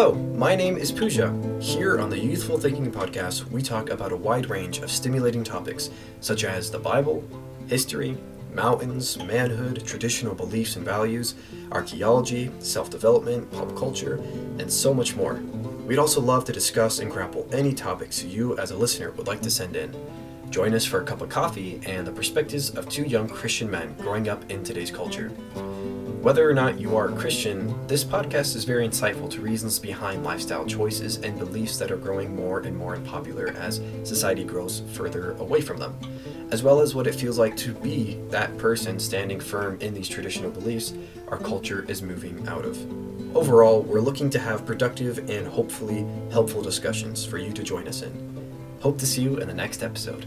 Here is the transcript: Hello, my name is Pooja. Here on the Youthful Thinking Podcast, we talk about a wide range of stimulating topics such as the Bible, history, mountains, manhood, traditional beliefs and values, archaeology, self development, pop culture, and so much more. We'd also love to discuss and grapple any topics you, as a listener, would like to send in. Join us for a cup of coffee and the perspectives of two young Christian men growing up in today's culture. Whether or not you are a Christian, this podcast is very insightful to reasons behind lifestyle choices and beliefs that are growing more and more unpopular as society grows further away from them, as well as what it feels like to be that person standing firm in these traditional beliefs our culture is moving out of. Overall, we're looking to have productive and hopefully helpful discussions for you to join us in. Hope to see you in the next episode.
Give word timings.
Hello, 0.00 0.14
my 0.14 0.54
name 0.54 0.76
is 0.76 0.92
Pooja. 0.92 1.34
Here 1.60 1.98
on 1.98 2.08
the 2.08 2.16
Youthful 2.16 2.56
Thinking 2.56 2.88
Podcast, 2.92 3.50
we 3.50 3.60
talk 3.60 3.90
about 3.90 4.12
a 4.12 4.16
wide 4.16 4.48
range 4.48 4.78
of 4.78 4.92
stimulating 4.92 5.42
topics 5.42 5.90
such 6.20 6.44
as 6.44 6.70
the 6.70 6.78
Bible, 6.78 7.24
history, 7.66 8.16
mountains, 8.54 9.18
manhood, 9.18 9.84
traditional 9.84 10.36
beliefs 10.36 10.76
and 10.76 10.84
values, 10.84 11.34
archaeology, 11.72 12.48
self 12.60 12.90
development, 12.90 13.50
pop 13.50 13.74
culture, 13.74 14.22
and 14.60 14.72
so 14.72 14.94
much 14.94 15.16
more. 15.16 15.40
We'd 15.84 15.98
also 15.98 16.20
love 16.20 16.44
to 16.44 16.52
discuss 16.52 17.00
and 17.00 17.10
grapple 17.10 17.48
any 17.50 17.72
topics 17.72 18.22
you, 18.22 18.56
as 18.56 18.70
a 18.70 18.76
listener, 18.76 19.10
would 19.10 19.26
like 19.26 19.42
to 19.42 19.50
send 19.50 19.74
in. 19.74 19.92
Join 20.48 20.74
us 20.74 20.84
for 20.84 21.00
a 21.00 21.04
cup 21.04 21.22
of 21.22 21.28
coffee 21.28 21.80
and 21.86 22.06
the 22.06 22.12
perspectives 22.12 22.70
of 22.70 22.88
two 22.88 23.02
young 23.02 23.28
Christian 23.28 23.68
men 23.68 23.96
growing 23.98 24.28
up 24.28 24.48
in 24.48 24.62
today's 24.62 24.92
culture. 24.92 25.32
Whether 26.20 26.50
or 26.50 26.52
not 26.52 26.80
you 26.80 26.96
are 26.96 27.10
a 27.10 27.16
Christian, 27.16 27.86
this 27.86 28.02
podcast 28.02 28.56
is 28.56 28.64
very 28.64 28.86
insightful 28.86 29.30
to 29.30 29.40
reasons 29.40 29.78
behind 29.78 30.24
lifestyle 30.24 30.66
choices 30.66 31.18
and 31.18 31.38
beliefs 31.38 31.78
that 31.78 31.92
are 31.92 31.96
growing 31.96 32.34
more 32.34 32.58
and 32.58 32.76
more 32.76 32.96
unpopular 32.96 33.50
as 33.56 33.80
society 34.02 34.42
grows 34.42 34.82
further 34.94 35.32
away 35.34 35.60
from 35.60 35.76
them, 35.78 35.96
as 36.50 36.64
well 36.64 36.80
as 36.80 36.92
what 36.92 37.06
it 37.06 37.14
feels 37.14 37.38
like 37.38 37.56
to 37.58 37.72
be 37.72 38.20
that 38.30 38.58
person 38.58 38.98
standing 38.98 39.38
firm 39.38 39.78
in 39.80 39.94
these 39.94 40.08
traditional 40.08 40.50
beliefs 40.50 40.92
our 41.28 41.38
culture 41.38 41.84
is 41.88 42.02
moving 42.02 42.46
out 42.48 42.64
of. 42.64 42.76
Overall, 43.36 43.82
we're 43.82 44.00
looking 44.00 44.28
to 44.30 44.40
have 44.40 44.66
productive 44.66 45.30
and 45.30 45.46
hopefully 45.46 46.04
helpful 46.32 46.62
discussions 46.62 47.24
for 47.24 47.38
you 47.38 47.52
to 47.52 47.62
join 47.62 47.86
us 47.86 48.02
in. 48.02 48.12
Hope 48.80 48.98
to 48.98 49.06
see 49.06 49.22
you 49.22 49.36
in 49.36 49.46
the 49.46 49.54
next 49.54 49.84
episode. 49.84 50.26